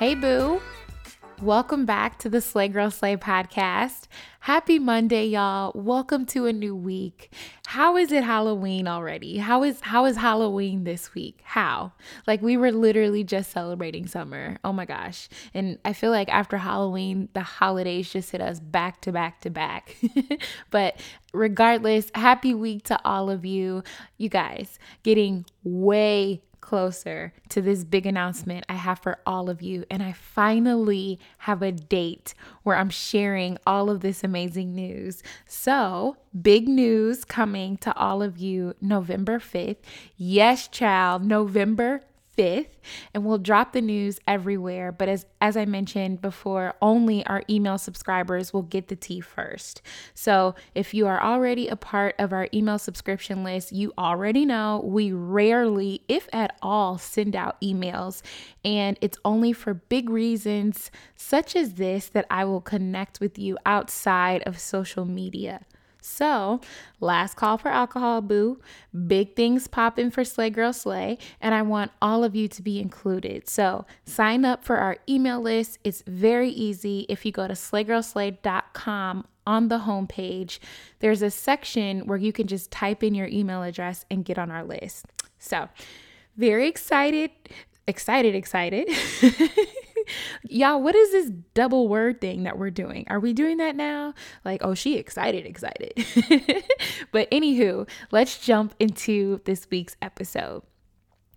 Hey, 0.00 0.14
boo. 0.14 0.62
Welcome 1.42 1.84
back 1.84 2.18
to 2.20 2.30
the 2.30 2.40
Slay 2.40 2.68
Girl 2.68 2.90
Slay 2.90 3.18
podcast. 3.18 4.06
Happy 4.40 4.78
Monday, 4.78 5.26
y'all. 5.26 5.72
Welcome 5.74 6.24
to 6.28 6.46
a 6.46 6.54
new 6.54 6.74
week. 6.74 7.30
How 7.66 7.98
is 7.98 8.10
it 8.10 8.24
Halloween 8.24 8.88
already? 8.88 9.36
How 9.36 9.62
is 9.62 9.78
how 9.82 10.06
is 10.06 10.16
Halloween 10.16 10.84
this 10.84 11.12
week? 11.12 11.40
How? 11.44 11.92
Like 12.26 12.40
we 12.40 12.56
were 12.56 12.72
literally 12.72 13.24
just 13.24 13.50
celebrating 13.50 14.06
summer. 14.06 14.56
Oh 14.64 14.72
my 14.72 14.86
gosh. 14.86 15.28
And 15.52 15.78
I 15.84 15.92
feel 15.92 16.12
like 16.12 16.30
after 16.30 16.56
Halloween, 16.56 17.28
the 17.34 17.42
holidays 17.42 18.10
just 18.10 18.30
hit 18.30 18.40
us 18.40 18.58
back 18.58 19.02
to 19.02 19.12
back 19.12 19.42
to 19.42 19.50
back. 19.50 19.96
but 20.70 20.98
regardless, 21.34 22.10
happy 22.14 22.54
week 22.54 22.84
to 22.84 22.98
all 23.04 23.28
of 23.28 23.44
you. 23.44 23.82
You 24.16 24.30
guys 24.30 24.78
getting 25.02 25.44
way 25.62 26.40
closer 26.60 27.32
to 27.48 27.60
this 27.60 27.84
big 27.84 28.06
announcement 28.06 28.64
I 28.68 28.74
have 28.74 28.98
for 28.98 29.18
all 29.26 29.50
of 29.50 29.62
you. 29.62 29.84
And 29.90 30.02
I 30.02 30.12
finally 30.12 31.18
have 31.38 31.62
a 31.62 31.72
date 31.72 32.34
where 32.62 32.76
I'm 32.76 32.90
sharing 32.90 33.58
all 33.66 33.90
of 33.90 34.00
this 34.00 34.22
amazing 34.22 34.74
news. 34.74 35.22
So, 35.46 36.16
big 36.40 36.68
news 36.68 37.24
coming 37.24 37.76
to 37.78 37.96
all 37.96 38.22
of 38.22 38.38
you 38.38 38.74
November 38.80 39.38
5th. 39.38 39.78
Yes, 40.16 40.68
child, 40.68 41.24
November 41.24 42.02
5th, 42.36 42.68
and 43.12 43.24
we'll 43.24 43.38
drop 43.38 43.72
the 43.72 43.80
news 43.80 44.18
everywhere. 44.26 44.92
But 44.92 45.08
as, 45.08 45.26
as 45.40 45.56
I 45.56 45.64
mentioned 45.64 46.20
before, 46.20 46.74
only 46.80 47.24
our 47.26 47.42
email 47.48 47.78
subscribers 47.78 48.52
will 48.52 48.62
get 48.62 48.88
the 48.88 48.96
tea 48.96 49.20
first. 49.20 49.82
So 50.14 50.54
if 50.74 50.94
you 50.94 51.06
are 51.06 51.22
already 51.22 51.68
a 51.68 51.76
part 51.76 52.14
of 52.18 52.32
our 52.32 52.48
email 52.54 52.78
subscription 52.78 53.44
list, 53.44 53.72
you 53.72 53.92
already 53.98 54.44
know 54.44 54.82
we 54.84 55.12
rarely, 55.12 56.02
if 56.08 56.28
at 56.32 56.56
all, 56.62 56.98
send 56.98 57.36
out 57.36 57.60
emails. 57.60 58.22
And 58.64 58.98
it's 59.00 59.18
only 59.24 59.52
for 59.52 59.74
big 59.74 60.08
reasons 60.08 60.90
such 61.16 61.56
as 61.56 61.74
this 61.74 62.08
that 62.08 62.26
I 62.30 62.44
will 62.44 62.60
connect 62.60 63.20
with 63.20 63.38
you 63.38 63.58
outside 63.66 64.42
of 64.46 64.58
social 64.58 65.04
media. 65.04 65.66
So, 66.00 66.60
last 67.00 67.36
call 67.36 67.58
for 67.58 67.68
alcohol, 67.68 68.20
boo. 68.20 68.60
Big 69.06 69.36
things 69.36 69.66
popping 69.66 70.10
for 70.10 70.24
Slay 70.24 70.50
Girl 70.50 70.72
Slay, 70.72 71.18
and 71.40 71.54
I 71.54 71.62
want 71.62 71.92
all 72.00 72.24
of 72.24 72.34
you 72.34 72.48
to 72.48 72.62
be 72.62 72.80
included. 72.80 73.48
So, 73.48 73.86
sign 74.04 74.44
up 74.44 74.64
for 74.64 74.76
our 74.76 74.96
email 75.08 75.40
list. 75.40 75.78
It's 75.84 76.02
very 76.06 76.50
easy. 76.50 77.06
If 77.08 77.24
you 77.24 77.32
go 77.32 77.46
to 77.46 77.54
slaygirlslay.com 77.54 79.26
on 79.46 79.68
the 79.68 79.78
homepage, 79.80 80.58
there's 81.00 81.22
a 81.22 81.30
section 81.30 82.06
where 82.06 82.18
you 82.18 82.32
can 82.32 82.46
just 82.46 82.70
type 82.70 83.02
in 83.02 83.14
your 83.14 83.28
email 83.28 83.62
address 83.62 84.04
and 84.10 84.24
get 84.24 84.38
on 84.38 84.50
our 84.50 84.64
list. 84.64 85.06
So, 85.38 85.68
very 86.36 86.68
excited, 86.68 87.30
excited, 87.86 88.34
excited. 88.34 88.88
Y'all, 90.42 90.80
what 90.80 90.94
is 90.94 91.12
this 91.12 91.30
double 91.54 91.88
word 91.88 92.20
thing 92.20 92.44
that 92.44 92.58
we're 92.58 92.70
doing? 92.70 93.06
Are 93.08 93.20
we 93.20 93.32
doing 93.32 93.58
that 93.58 93.76
now? 93.76 94.14
Like, 94.44 94.62
oh, 94.64 94.74
she 94.74 94.96
excited, 94.96 95.46
excited. 95.46 95.92
but 97.12 97.30
anywho, 97.30 97.88
let's 98.10 98.38
jump 98.38 98.74
into 98.78 99.40
this 99.44 99.66
week's 99.70 99.96
episode. 100.02 100.62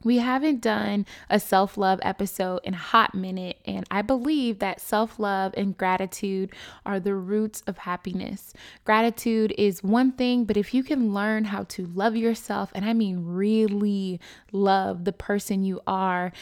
We 0.04 0.18
haven't 0.18 0.62
done 0.62 1.06
a 1.30 1.40
self 1.40 1.78
love 1.78 2.00
episode 2.04 2.60
in 2.64 2.74
a 2.74 2.78
hot 2.78 3.16
minute, 3.16 3.58
and 3.66 3.86
I 3.90 4.02
believe 4.02 4.60
that 4.60 4.82
self 4.82 5.18
love 5.18 5.54
and 5.56 5.78
gratitude 5.78 6.52
are 6.86 7.00
the 7.00 7.16
roots 7.16 7.64
of 7.68 7.80
happiness. 7.80 8.54
Gratitude 8.84 9.54
is 9.58 9.82
one 9.82 10.12
thing, 10.12 10.44
but 10.46 10.58
if 10.58 10.74
you 10.74 10.84
can 10.84 11.14
learn 11.14 11.46
how 11.46 11.64
to 11.64 11.86
love 11.86 12.16
yourself, 12.16 12.72
and 12.76 12.86
I 12.86 12.94
mean 12.94 13.24
really 13.26 14.20
love 14.52 15.06
the 15.06 15.14
person 15.14 15.64
you 15.64 15.80
are, 15.88 16.34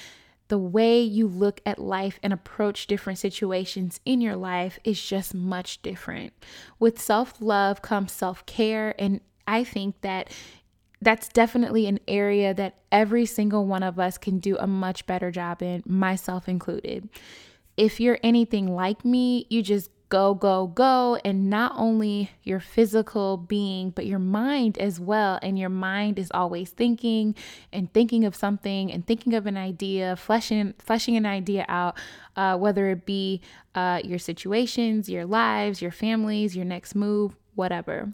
the 0.52 0.58
way 0.58 1.02
you 1.02 1.30
look 1.30 1.62
at 1.66 1.80
life 1.80 2.20
and 2.22 2.34
approach 2.34 2.86
different 2.86 3.18
situations 3.18 4.02
in 4.04 4.20
your 4.20 4.36
life 4.36 4.78
is 4.84 5.02
just 5.02 5.34
much 5.34 5.82
different. 5.82 6.34
With 6.78 7.00
self 7.00 7.36
love 7.40 7.82
comes 7.82 8.12
self 8.12 8.46
care. 8.46 8.94
And 9.00 9.22
I 9.48 9.64
think 9.64 10.02
that 10.02 10.30
that's 11.02 11.30
definitely 11.30 11.88
an 11.88 12.02
area 12.06 12.54
that 12.54 12.80
every 12.92 13.26
single 13.26 13.66
one 13.66 13.82
of 13.82 13.98
us 13.98 14.18
can 14.18 14.40
do 14.40 14.58
a 14.58 14.68
much 14.68 15.06
better 15.06 15.32
job 15.32 15.62
in, 15.62 15.84
myself 15.86 16.50
included. 16.50 17.08
If 17.78 18.02
you're 18.02 18.20
anything 18.22 18.76
like 18.76 19.06
me, 19.06 19.48
you 19.50 19.64
just 19.64 19.90
go, 20.12 20.36
go, 20.36 20.68
go. 20.68 21.18
And 21.24 21.50
not 21.50 21.72
only 21.78 22.32
your 22.44 22.60
physical 22.60 23.38
being, 23.38 23.90
but 23.92 24.06
your 24.06 24.20
mind 24.20 24.78
as 24.78 25.00
well. 25.00 25.40
And 25.42 25.58
your 25.58 25.70
mind 25.70 26.20
is 26.20 26.30
always 26.34 26.70
thinking 26.70 27.34
and 27.72 27.92
thinking 27.94 28.26
of 28.26 28.36
something 28.36 28.92
and 28.92 29.08
thinking 29.08 29.34
of 29.34 29.48
an 29.48 29.58
idea, 29.58 30.16
fleshing, 30.18 30.74
fleshing 30.78 31.16
an 31.16 31.26
idea 31.26 31.66
out, 31.70 31.98
uh, 32.36 32.58
whether 32.58 32.90
it 32.90 33.06
be 33.06 33.42
uh, 33.74 34.02
your 34.04 34.20
situations, 34.20 35.10
your 35.10 35.26
lives, 35.26 35.82
your 35.82 35.92
families, 35.92 36.56
your 36.58 36.66
next 36.66 36.94
move, 36.94 37.38
whatever. 37.56 38.14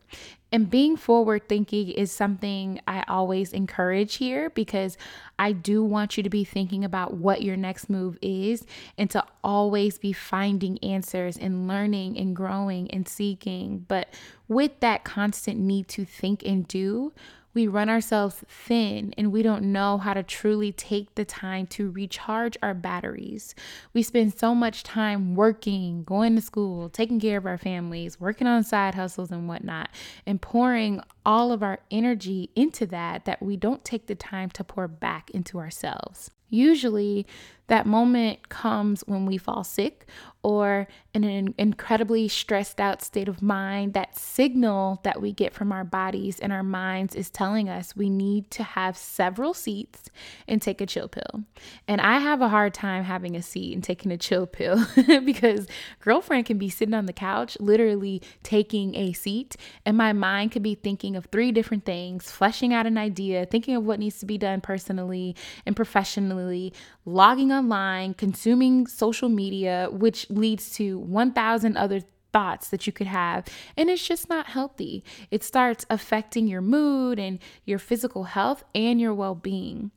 And 0.52 0.70
being 0.70 0.96
forward 0.96 1.50
thinking 1.50 1.90
is 1.90 2.12
something 2.12 2.80
I 2.88 3.03
always 3.08 3.52
encourage 3.52 4.16
here 4.16 4.50
because 4.52 4.98
I 5.38 5.52
do 5.52 5.84
want 5.84 6.16
you 6.16 6.24
to 6.24 6.30
be 6.30 6.46
thinking 6.46 6.86
about 6.86 7.16
what 7.16 7.42
your 7.42 7.58
next 7.58 7.90
move 7.90 8.18
is 8.22 8.66
and 8.98 9.09
to 9.09 9.24
always 9.44 9.98
be 9.98 10.14
finding 10.14 10.78
answers 10.80 11.38
and 11.38 11.68
learning 11.68 12.18
and 12.18 12.36
growing 12.36 12.90
and 12.92 13.08
seeking. 13.08 13.86
But 13.88 14.08
with 14.48 14.80
that 14.80 15.03
constant 15.03 15.59
need 15.59 15.90
to 15.90 16.06
think 16.06 16.44
and 16.46 16.66
do, 16.66 17.12
we 17.57 17.66
run 17.66 17.90
ourselves 17.90 18.44
thin 18.47 19.16
and 19.18 19.31
we 19.31 19.41
don't 19.41 19.63
know 19.63 19.97
how 19.97 20.13
to 20.13 20.22
truly 20.22 20.72
take 20.72 21.16
the 21.16 21.25
time 21.25 21.66
to 21.66 21.90
recharge 21.90 22.56
our 22.62 22.75
batteries. 22.75 23.56
We 23.95 24.03
spend 24.03 24.38
so 24.38 24.53
much 24.53 24.84
time 24.84 25.34
working, 25.34 26.03
going 26.03 26.35
to 26.35 26.41
school, 26.44 26.88
taking 26.88 27.19
care 27.19 27.40
of 27.40 27.47
our 27.47 27.57
families, 27.57 28.19
working 28.19 28.45
on 28.45 28.63
side 28.63 28.94
hustles 28.94 29.31
and 29.31 29.47
whatnot, 29.47 29.90
and 30.28 30.40
pouring 30.40 31.01
all 31.25 31.51
of 31.51 31.63
our 31.63 31.79
energy 31.90 32.51
into 32.56 32.85
that 32.85 33.25
that 33.25 33.41
we 33.41 33.57
don't 33.57 33.84
take 33.84 34.06
the 34.06 34.13
time 34.13 34.51
to 34.51 34.63
pour 34.63 34.88
back 34.88 35.31
into 35.31 35.57
ourselves. 35.57 36.29
Usually, 36.51 37.25
that 37.69 37.88
moment 37.88 38.50
comes 38.50 39.01
when 39.07 39.25
we 39.25 39.39
fall 39.39 39.63
sick 39.63 40.06
or 40.47 40.88
in 41.13 41.25
an 41.25 41.53
incredibly 41.58 42.30
stressed 42.30 42.80
out 42.80 43.02
state 43.02 43.28
of 43.28 43.41
mind. 43.41 43.94
That 43.94 44.18
signal 44.18 45.02
that 45.03 45.22
we 45.22 45.34
get 45.34 45.53
from 45.53 45.74
our 45.74 45.84
bodies 45.84 46.40
and 46.40 46.53
our 46.53 46.63
minds 46.63 47.16
is 47.16 47.30
telling 47.30 47.68
us 47.68 47.97
we 47.97 48.09
need 48.09 48.50
to 48.52 48.63
have 48.63 48.96
several 48.96 49.53
seats 49.53 50.09
and 50.47 50.62
take 50.62 50.80
a 50.80 50.86
chill 50.86 51.09
pill. 51.09 51.44
And 51.86 52.00
I 52.00 52.19
have 52.19 52.40
a 52.40 52.47
hard 52.47 52.74
time 52.74 53.03
having 53.03 53.36
a 53.36 53.41
seat 53.41 53.74
and 53.74 53.84
taking 53.84 54.09
a 54.09 54.18
chill 54.18 54.47
pill 54.47 54.86
because 55.25 55.68
girlfriend 56.00 56.45
can 56.45 56.57
be 56.57 56.69
sitting 56.69 56.94
on 56.94 57.07
the 57.07 57.13
couch, 57.13 57.57
literally 57.60 58.21
taking 58.44 58.95
a 58.95 59.12
seat, 59.12 59.57
and 59.86 59.98
my 59.98 60.13
mind 60.13 60.54
could 60.54 60.63
be 60.63 60.75
thinking 60.75 61.18
of 61.18 61.25
three 61.25 61.51
different 61.51 61.83
things, 61.83 62.31
fleshing 62.31 62.74
out 62.74 62.88
an 62.88 62.98
idea, 62.98 63.45
thinking 63.45 63.75
of 63.75 63.83
what 63.86 64.00
needs 64.00 64.19
to 64.19 64.25
be 64.25 64.38
done 64.38 64.62
personally 64.62 65.36
and 65.66 65.75
professionally, 65.75 66.71
logging 67.04 67.51
online, 67.51 68.13
consuming 68.13 68.88
social 68.88 69.27
media, 69.27 69.89
which 69.92 70.25
leads 70.38 70.69
to 70.72 71.00
1,000 71.00 71.78
other 71.78 72.01
thoughts 72.34 72.69
that 72.69 72.86
you 72.86 72.94
could 72.94 73.07
have. 73.07 73.45
And 73.75 73.89
it's 73.89 74.07
just 74.07 74.30
not 74.30 74.48
healthy. 74.48 75.04
It 75.31 75.44
starts 75.44 75.86
affecting 75.89 76.48
your 76.48 76.62
mood 76.62 77.19
and 77.19 77.39
your 77.66 77.80
physical 77.80 78.25
health 78.25 78.63
and 78.75 79.01
your 79.01 79.13
well 79.13 79.36
being. 79.36 79.92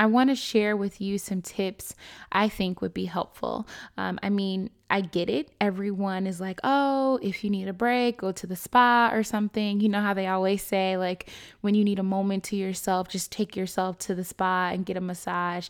I 0.00 0.06
want 0.06 0.30
to 0.30 0.36
share 0.36 0.76
with 0.76 1.00
you 1.00 1.18
some 1.18 1.42
tips 1.42 1.94
I 2.30 2.48
think 2.48 2.80
would 2.80 2.94
be 2.94 3.06
helpful. 3.06 3.66
Um, 3.96 4.20
I 4.22 4.28
mean, 4.28 4.70
I 4.88 5.00
get 5.00 5.28
it. 5.28 5.50
Everyone 5.60 6.26
is 6.26 6.40
like, 6.40 6.60
oh, 6.62 7.18
if 7.20 7.42
you 7.42 7.50
need 7.50 7.66
a 7.66 7.72
break, 7.72 8.18
go 8.18 8.30
to 8.30 8.46
the 8.46 8.54
spa 8.54 9.10
or 9.12 9.24
something. 9.24 9.80
You 9.80 9.88
know 9.88 10.00
how 10.00 10.14
they 10.14 10.28
always 10.28 10.62
say, 10.62 10.96
like, 10.96 11.28
when 11.62 11.74
you 11.74 11.84
need 11.84 11.98
a 11.98 12.04
moment 12.04 12.44
to 12.44 12.56
yourself, 12.56 13.08
just 13.08 13.32
take 13.32 13.56
yourself 13.56 13.98
to 14.00 14.14
the 14.14 14.24
spa 14.24 14.70
and 14.72 14.86
get 14.86 14.96
a 14.96 15.00
massage. 15.00 15.68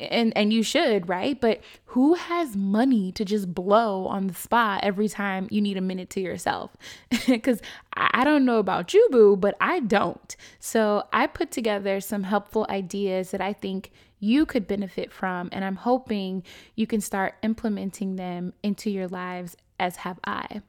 And 0.00 0.32
and 0.36 0.52
you 0.52 0.62
should, 0.62 1.08
right? 1.08 1.40
But 1.40 1.60
who 1.86 2.14
has 2.14 2.56
money 2.56 3.12
to 3.12 3.24
just 3.24 3.54
blow 3.54 4.06
on 4.06 4.28
the 4.28 4.34
spot 4.34 4.84
every 4.84 5.08
time 5.08 5.48
you 5.50 5.60
need 5.60 5.76
a 5.76 5.82
minute 5.82 6.10
to 6.10 6.20
yourself? 6.20 6.76
Because 7.26 7.60
I 7.92 8.24
don't 8.24 8.44
know 8.44 8.58
about 8.58 8.94
you, 8.94 9.06
boo, 9.10 9.36
but 9.36 9.54
I 9.60 9.80
don't. 9.80 10.34
So 10.58 11.04
I 11.12 11.26
put 11.26 11.50
together 11.50 12.00
some 12.00 12.22
helpful 12.22 12.66
ideas 12.70 13.30
that 13.32 13.40
I 13.40 13.52
think 13.52 13.90
you 14.18 14.46
could 14.46 14.66
benefit 14.66 15.12
from, 15.12 15.48
and 15.52 15.64
I'm 15.64 15.76
hoping 15.76 16.42
you 16.74 16.86
can 16.86 17.00
start 17.00 17.34
implementing 17.42 18.16
them 18.16 18.52
into 18.62 18.90
your 18.90 19.08
lives 19.08 19.56
as 19.78 19.96
have 19.96 20.18
I. 20.24 20.62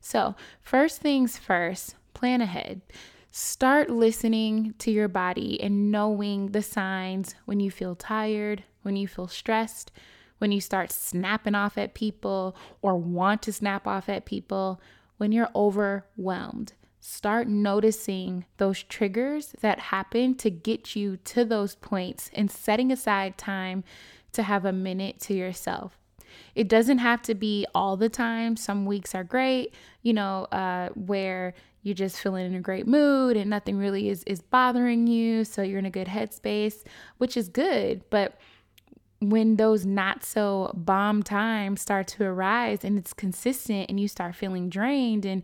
So, 0.00 0.34
first 0.62 1.00
things 1.00 1.38
first, 1.38 1.96
plan 2.14 2.40
ahead. 2.40 2.80
Start 3.30 3.90
listening 3.90 4.74
to 4.78 4.90
your 4.90 5.08
body 5.08 5.60
and 5.60 5.90
knowing 5.90 6.52
the 6.52 6.62
signs 6.62 7.34
when 7.44 7.60
you 7.60 7.70
feel 7.70 7.94
tired, 7.94 8.64
when 8.86 8.96
you 8.96 9.08
feel 9.08 9.26
stressed, 9.26 9.90
when 10.38 10.52
you 10.52 10.60
start 10.60 10.92
snapping 10.92 11.56
off 11.56 11.76
at 11.76 11.92
people 11.92 12.56
or 12.80 12.96
want 12.96 13.42
to 13.42 13.52
snap 13.52 13.84
off 13.86 14.08
at 14.08 14.24
people, 14.24 14.80
when 15.16 15.32
you're 15.32 15.50
overwhelmed. 15.56 16.72
Start 17.00 17.48
noticing 17.48 18.44
those 18.58 18.84
triggers 18.84 19.54
that 19.60 19.78
happen 19.78 20.36
to 20.36 20.50
get 20.50 20.94
you 20.94 21.16
to 21.18 21.44
those 21.44 21.74
points 21.74 22.30
and 22.32 22.48
setting 22.48 22.92
aside 22.92 23.36
time 23.36 23.82
to 24.32 24.44
have 24.44 24.64
a 24.64 24.72
minute 24.72 25.18
to 25.20 25.34
yourself. 25.34 25.98
It 26.54 26.68
doesn't 26.68 26.98
have 26.98 27.22
to 27.22 27.34
be 27.34 27.66
all 27.74 27.96
the 27.96 28.08
time. 28.08 28.56
Some 28.56 28.86
weeks 28.86 29.14
are 29.14 29.24
great, 29.24 29.74
you 30.02 30.12
know, 30.12 30.44
uh, 30.52 30.90
where 30.90 31.54
you're 31.86 31.94
just 31.94 32.20
feeling 32.20 32.46
in 32.46 32.54
a 32.56 32.60
great 32.60 32.88
mood 32.88 33.36
and 33.36 33.48
nothing 33.48 33.78
really 33.78 34.08
is 34.08 34.24
is 34.24 34.42
bothering 34.42 35.06
you 35.06 35.44
so 35.44 35.62
you're 35.62 35.78
in 35.78 35.86
a 35.86 35.90
good 35.90 36.08
headspace 36.08 36.82
which 37.18 37.36
is 37.36 37.48
good 37.48 38.02
but 38.10 38.40
when 39.20 39.56
those 39.56 39.86
not 39.86 40.24
so 40.24 40.70
bomb 40.74 41.22
times 41.22 41.80
start 41.80 42.06
to 42.06 42.24
arise 42.24 42.84
and 42.84 42.98
it's 42.98 43.12
consistent 43.12 43.88
and 43.88 43.98
you 43.98 44.08
start 44.08 44.34
feeling 44.34 44.68
drained 44.68 45.24
and 45.24 45.42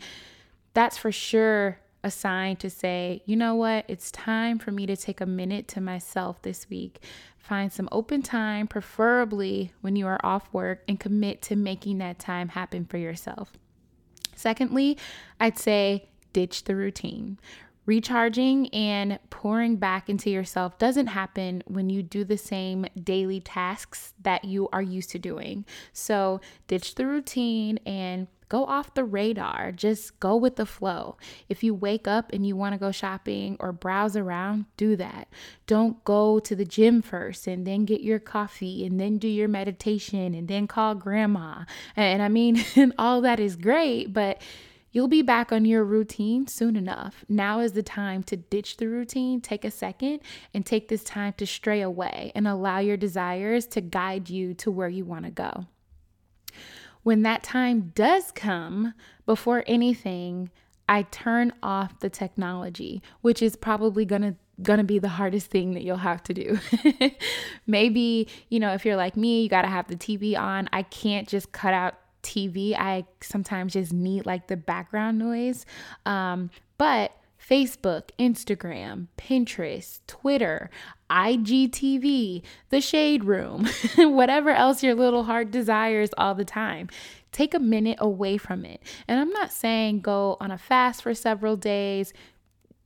that's 0.75 0.99
for 0.99 1.13
sure 1.13 1.79
a 2.05 2.11
sign 2.11 2.57
to 2.57 2.69
say, 2.69 3.23
you 3.27 3.37
know 3.37 3.55
what, 3.55 3.85
it's 3.89 4.11
time 4.11 4.59
for 4.59 4.73
me 4.73 4.87
to 4.87 4.97
take 4.97 5.21
a 5.21 5.27
minute 5.27 5.69
to 5.69 5.81
myself 5.81 6.43
this 6.43 6.69
week. 6.69 7.01
Find 7.39 7.73
some 7.73 7.89
open 7.93 8.23
time, 8.23 8.67
preferably 8.67 9.73
when 9.81 9.97
you 9.97 10.07
are 10.07 10.21
off 10.25 10.53
work, 10.53 10.83
and 10.89 10.99
commit 10.99 11.43
to 11.43 11.57
making 11.57 11.99
that 11.99 12.19
time 12.19 12.49
happen 12.49 12.85
for 12.85 12.99
yourself. 12.99 13.53
Secondly, 14.35 14.99
I'd 15.39 15.59
say 15.59 16.09
ditch 16.33 16.65
the 16.65 16.75
routine. 16.75 17.39
Recharging 17.85 18.69
and 18.69 19.19
pouring 19.31 19.77
back 19.77 20.09
into 20.09 20.31
yourself 20.31 20.79
doesn't 20.79 21.09
happen 21.09 21.63
when 21.67 21.91
you 21.91 22.03
do 22.03 22.25
the 22.25 22.39
same 22.39 22.87
daily 23.03 23.41
tasks 23.41 24.15
that 24.23 24.45
you 24.45 24.69
are 24.73 24.83
used 24.83 25.11
to 25.11 25.19
doing. 25.19 25.65
So, 25.93 26.41
ditch 26.69 26.95
the 26.95 27.07
routine 27.07 27.79
and 27.85 28.29
go 28.53 28.67
off 28.67 28.93
the 28.93 29.03
radar. 29.03 29.73
Just 29.73 30.21
go 30.21 30.37
with 30.37 30.57
the 30.57 30.67
flow. 30.67 31.17
If 31.49 31.65
you 31.65 31.75
wake 31.75 32.07
up 32.07 32.31
and 32.35 32.47
you 32.47 32.55
want 32.55 32.75
to 32.75 32.79
go 32.79 32.93
shopping 32.93 33.57
or 33.59 33.73
browse 33.73 34.15
around, 34.15 34.67
do 34.77 34.95
that. 34.97 35.29
Don't 35.67 36.05
go 36.05 36.39
to 36.39 36.55
the 36.55 36.67
gym 36.67 37.01
first 37.01 37.47
and 37.47 37.67
then 37.67 37.87
get 37.87 38.03
your 38.03 38.19
coffee 38.19 38.85
and 38.85 39.01
then 39.01 39.17
do 39.17 39.27
your 39.27 39.49
meditation 39.49 40.35
and 40.35 40.49
then 40.49 40.67
call 40.67 40.95
grandma. 40.95 41.65
And 41.97 42.21
I 42.21 42.29
mean, 42.29 42.63
all 42.99 43.23
that 43.23 43.41
is 43.41 43.57
great, 43.57 44.13
but 44.13 44.43
You'll 44.93 45.09
be 45.09 45.23
back 45.23 45.51
on 45.53 45.65
your 45.65 45.85
routine 45.85 46.47
soon 46.47 46.77
enough. 46.77 47.25
Now 47.27 47.61
is 47.61 47.73
the 47.73 47.83
time 47.83 48.23
to 48.25 48.37
ditch 48.37 48.77
the 48.77 48.89
routine, 48.89 49.41
take 49.41 49.65
a 49.65 49.71
second, 49.71 50.21
and 50.53 50.67
take 50.67 50.89
this 50.89 51.03
time 51.03 51.33
to 51.39 51.47
stray 51.47 51.81
away 51.81 52.31
and 52.35 52.47
allow 52.47 52.79
your 52.79 52.99
desires 52.99 53.67
to 53.69 53.81
guide 53.81 54.29
you 54.29 54.53
to 54.55 54.71
where 54.71 54.91
you 54.91 55.07
want 55.07 55.25
to 55.25 55.31
go. 55.31 55.67
When 57.03 57.23
that 57.23 57.43
time 57.43 57.93
does 57.95 58.31
come, 58.33 58.93
before 59.25 59.65
anything, 59.67 60.51
I 60.89 61.03
turn 61.03 61.53
off 61.63 62.01
the 62.01 62.11
technology, 62.11 63.03
which 63.23 63.41
is 63.41 63.57
probably 63.57 64.05
going 64.05 64.23
to 64.23 64.35
going 64.63 64.79
to 64.79 64.85
be 64.85 64.99
the 64.99 65.09
hardest 65.09 65.47
thing 65.47 65.73
that 65.73 65.83
you'll 65.83 65.97
have 65.97 66.23
to 66.23 66.35
do. 66.35 66.59
Maybe, 67.67 68.29
you 68.49 68.61
know, 68.61 68.75
if 68.75 68.85
you're 68.85 68.97
like 68.97 69.17
me, 69.17 69.43
you 69.43 69.49
got 69.49 69.63
to 69.63 69.69
have 69.69 69.89
the 69.89 69.97
TV 69.97 70.39
on. 70.39 70.69
I 70.73 70.83
can't 70.83 71.27
just 71.27 71.51
cut 71.53 71.75
out 71.75 71.95
TV. 72.23 72.75
I 72.77 73.05
sometimes 73.21 73.75
just 73.75 73.93
need 73.93 74.27
like 74.27 74.49
the 74.49 74.57
background 74.57 75.19
noise. 75.19 75.67
Um, 76.07 76.51
but 76.79 77.13
Facebook, 77.39 78.11
Instagram, 78.19 79.09
Pinterest, 79.19 80.01
Twitter, 80.07 80.71
IGTV, 81.11 82.43
the 82.71 82.81
shade 82.81 83.25
room, 83.25 83.69
whatever 83.99 84.51
else 84.51 84.83
your 84.83 84.95
little 84.95 85.25
heart 85.25 85.51
desires 85.51 86.11
all 86.17 86.35
the 86.35 86.45
time. 86.45 86.89
Take 87.33 87.55
a 87.55 87.59
minute 87.59 87.99
away 88.01 88.37
from 88.37 88.65
it. 88.65 88.83
And 89.09 89.19
I'm 89.19 89.31
not 89.31 89.53
saying 89.53 90.01
go 90.01 90.37
on 90.41 90.51
a 90.51 90.59
fast 90.59 91.03
for 91.03 91.15
several 91.15 91.57
days 91.57 92.13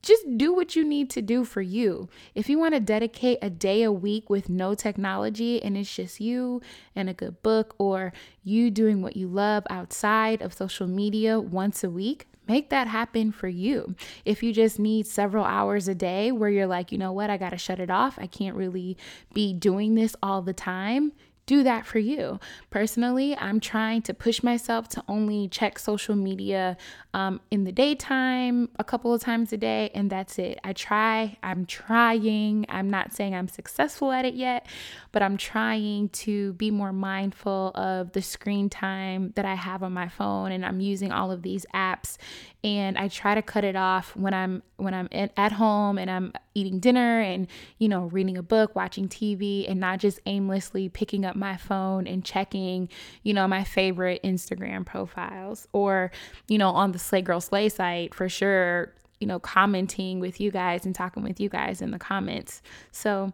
just 0.03 0.25
do 0.37 0.53
what 0.55 0.77
you 0.77 0.85
need 0.85 1.11
to 1.11 1.23
do 1.23 1.45
for 1.45 1.63
you. 1.63 2.09
If 2.35 2.49
you 2.49 2.59
want 2.59 2.75
to 2.75 2.81
dedicate 2.81 3.39
a 3.43 3.51
day 3.51 3.83
a 3.83 3.91
week 3.91 4.31
with 4.31 4.49
no 4.49 4.75
technology 4.75 5.63
and 5.63 5.77
it's 5.77 5.95
just 5.95 6.21
you 6.21 6.61
and 6.95 7.09
a 7.09 7.15
good 7.15 7.43
book, 7.43 7.75
or 7.79 8.13
you 8.45 8.71
doing 8.71 9.03
what 9.03 9.17
you 9.17 9.27
love 9.27 9.65
outside 9.69 10.43
of 10.43 10.55
social 10.55 10.87
media 10.87 11.41
once 11.41 11.83
a 11.83 11.91
week, 11.91 12.27
make 12.47 12.71
that 12.71 12.87
happen 12.87 13.33
for 13.33 13.49
you. 13.49 13.97
If 14.25 14.43
you 14.43 14.53
just 14.53 14.79
need 14.79 15.07
several 15.07 15.45
hours 15.45 15.89
a 15.89 15.95
day 15.95 16.31
where 16.31 16.51
you're 16.51 16.67
like, 16.67 16.93
you 16.93 16.99
know 16.99 17.13
what, 17.13 17.31
I 17.31 17.37
got 17.37 17.51
to 17.51 17.59
shut 17.59 17.81
it 17.81 17.91
off, 17.91 18.19
I 18.19 18.29
can't 18.29 18.57
really 18.57 18.97
be 19.35 19.53
doing 19.53 19.97
this 19.97 20.15
all 20.23 20.43
the 20.43 20.53
time, 20.53 21.13
do 21.47 21.63
that 21.63 21.87
for 21.87 21.99
you. 21.99 22.39
Personally, 22.71 23.37
I'm 23.37 23.61
trying 23.61 24.03
to 24.03 24.15
push 24.15 24.43
myself 24.43 24.89
to 24.91 25.05
only 25.09 25.49
check 25.49 25.79
social 25.79 26.17
media 26.17 26.77
um, 27.15 27.41
in 27.51 27.65
the 27.65 27.73
daytime 27.73 28.69
a 28.79 28.85
couple 28.85 29.15
of 29.15 29.23
times 29.23 29.53
a 29.53 29.57
day, 29.57 29.91
and 29.95 30.11
that's 30.11 30.39
it. 30.39 30.59
I 30.65 30.73
try, 30.73 31.39
I'm 31.43 31.65
trying. 31.65 32.67
I'm 32.69 32.91
not 32.91 33.13
saying 33.13 33.35
I'm 33.35 33.49
successful 33.49 34.13
at 34.13 34.25
it 34.25 34.35
yet, 34.35 34.67
but 35.13 35.23
I'm 35.23 35.37
trying 35.37 36.09
to 36.11 36.53
be 36.55 36.71
more 36.71 36.93
mindful 36.93 37.71
of 37.75 38.13
the 38.13 38.23
screen 38.23 38.69
time 38.69 39.33
that 39.37 39.45
I 39.45 39.55
have 39.55 39.83
on 39.83 39.93
my 39.93 40.09
phone, 40.09 40.53
and 40.53 40.67
I'm 40.67 40.81
using 40.81 41.13
all 41.13 41.31
of 41.31 41.43
these 41.43 41.65
apps 41.73 42.19
and 42.67 42.99
I 42.99 43.07
try 43.07 43.37
to 43.37 43.43
cut 43.43 43.63
it 43.63 43.77
off 43.77 44.17
when 44.17 44.35
I'm 44.35 44.63
when 44.77 44.93
I'm 44.93 45.09
at 45.13 45.53
home 45.53 45.99
and 45.99 46.11
I'm 46.11 46.33
eating 46.57 46.81
dinner 46.81 47.21
and 47.21 47.47
you 47.79 47.89
know 47.89 48.05
reading 48.07 48.37
a 48.37 48.43
book, 48.43 48.75
watching 48.75 49.09
TV 49.09 49.69
and 49.71 49.79
not 49.79 49.99
just 49.99 50.19
aimlessly 50.27 50.89
picking 50.89 51.25
up 51.25 51.37
my 51.37 51.57
phone 51.57 52.07
and 52.07 52.25
checking, 52.25 52.89
you 53.23 53.35
know, 53.35 53.47
my 53.47 53.63
favorite 53.63 54.21
Instagram 54.25 54.85
profiles 54.85 55.69
or 55.73 56.11
you 56.49 56.59
know 56.59 56.71
on 56.71 56.93
the 56.93 56.99
Slay 56.99 57.23
Girl 57.23 57.41
Slay 57.41 57.69
site 57.69 58.15
for 58.15 58.29
sure, 58.29 58.93
you 59.21 59.27
know, 59.27 59.39
commenting 59.39 60.21
with 60.21 60.41
you 60.41 60.51
guys 60.51 60.87
and 60.87 60.95
talking 60.95 61.23
with 61.23 61.39
you 61.39 61.49
guys 61.49 61.83
in 61.83 61.91
the 61.91 61.99
comments. 61.99 62.63
So 62.91 63.33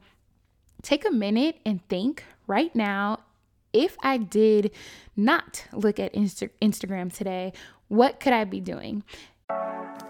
take 0.82 1.06
a 1.06 1.12
minute 1.12 1.60
and 1.64 1.86
think 1.88 2.24
right 2.46 2.74
now 2.74 3.20
if 3.72 3.96
I 4.02 4.18
did 4.18 4.70
not 5.16 5.64
look 5.72 5.98
at 5.98 6.12
Insta- 6.12 6.50
Instagram 6.60 7.12
today, 7.12 7.52
what 7.88 8.20
could 8.20 8.32
I 8.32 8.44
be 8.44 8.60
doing? 8.60 9.02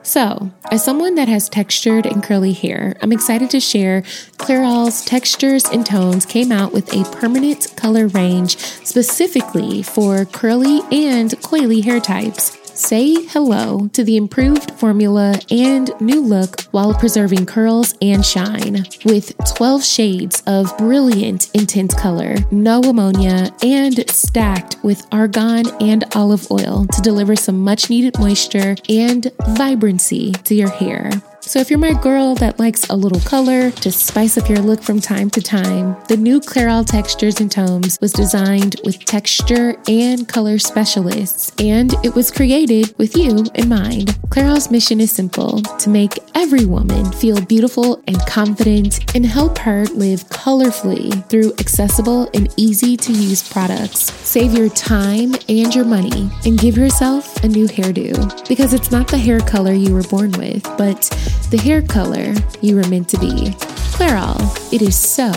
So, 0.04 0.50
as 0.70 0.84
someone 0.84 1.14
that 1.14 1.28
has 1.28 1.48
textured 1.48 2.06
and 2.06 2.22
curly 2.22 2.52
hair, 2.52 2.96
I'm 3.02 3.12
excited 3.12 3.50
to 3.50 3.60
share 3.60 4.02
Clairol's 4.36 5.04
Textures 5.04 5.64
and 5.66 5.86
Tones 5.86 6.26
came 6.26 6.50
out 6.50 6.72
with 6.72 6.92
a 6.92 7.04
permanent 7.16 7.72
color 7.76 8.08
range 8.08 8.56
specifically 8.56 9.82
for 9.82 10.24
curly 10.24 10.80
and 10.90 11.30
coily 11.42 11.84
hair 11.84 12.00
types. 12.00 12.62
Say 12.84 13.14
hello 13.26 13.86
to 13.92 14.02
the 14.02 14.16
improved 14.16 14.72
formula 14.72 15.38
and 15.52 15.92
new 16.00 16.20
look 16.20 16.62
while 16.72 16.92
preserving 16.92 17.46
curls 17.46 17.94
and 18.02 18.26
shine. 18.26 18.84
With 19.04 19.36
12 19.54 19.84
shades 19.84 20.42
of 20.48 20.76
brilliant 20.78 21.48
intense 21.54 21.94
color, 21.94 22.34
no 22.50 22.80
ammonia, 22.80 23.54
and 23.62 24.10
stacked 24.10 24.82
with 24.82 25.06
argan 25.12 25.68
and 25.80 26.04
olive 26.16 26.50
oil 26.50 26.84
to 26.92 27.00
deliver 27.02 27.36
some 27.36 27.60
much 27.60 27.88
needed 27.88 28.18
moisture 28.18 28.74
and 28.88 29.30
vibrancy 29.50 30.32
to 30.32 30.56
your 30.56 30.70
hair. 30.70 31.12
So, 31.44 31.58
if 31.58 31.70
you're 31.70 31.78
my 31.78 31.92
girl 31.92 32.37
that 32.37 32.61
likes 32.61 32.88
a 32.88 32.94
little 32.94 33.20
color 33.20 33.72
to 33.72 33.90
spice 33.90 34.38
up 34.38 34.49
your 34.49 34.61
look 34.61 34.80
from 34.80 35.00
time 35.00 35.28
to 35.30 35.42
time, 35.42 35.96
the 36.06 36.16
new 36.16 36.38
Clairol 36.38 36.87
Textures 36.87 37.40
and 37.40 37.50
Tones 37.50 37.99
was 38.00 38.12
designed 38.12 38.76
with 38.84 39.04
texture 39.04 39.76
and 39.88 40.28
color 40.28 40.61
specialists, 40.61 41.52
and 41.58 41.94
it 42.04 42.14
was 42.14 42.30
created 42.30 42.96
with 42.96 43.16
you 43.16 43.44
in 43.56 43.68
mind. 43.68 44.11
Clairol's 44.28 44.70
mission 44.70 45.00
is 45.00 45.11
simple 45.11 45.61
to 45.61 45.90
make 45.90 46.16
every 46.37 46.64
woman 46.64 47.11
feel 47.12 47.40
beautiful 47.44 48.02
and 48.06 48.25
confident 48.25 49.14
and 49.16 49.26
help 49.26 49.58
her 49.58 49.84
live 49.87 50.22
colorfully 50.28 51.28
through 51.28 51.52
accessible 51.58 52.30
and 52.34 52.54
easy 52.56 52.96
to 52.96 53.12
use 53.12 53.46
products. 53.52 53.99
Save 53.99 54.56
your 54.56 54.68
time 54.70 55.34
and 55.49 55.75
your 55.75 55.84
money 55.84 56.30
and 56.46 56.58
give 56.58 56.78
yourself 56.78 57.42
a 57.42 57.49
new 57.49 57.66
hairdo 57.66 58.49
because 58.49 58.72
it's 58.72 58.92
not 58.92 59.08
the 59.08 59.18
hair 59.18 59.40
color 59.40 59.72
you 59.72 59.92
were 59.92 60.04
born 60.04 60.30
with, 60.32 60.62
but 60.78 61.11
the 61.50 61.58
hair 61.58 61.82
color 61.82 62.34
you 62.60 62.76
were 62.76 62.88
meant 62.88 63.08
to 63.10 63.18
be. 63.18 63.54
Clairol, 63.94 64.38
it 64.72 64.82
is 64.82 64.96
so 64.96 65.30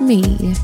me. 0.00 0.54